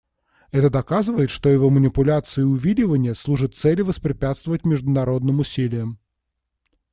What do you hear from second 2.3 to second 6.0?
и увиливания служат цели воспрепятствовать международным усилиям.